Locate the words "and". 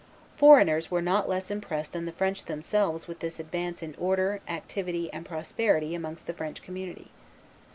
5.13-5.27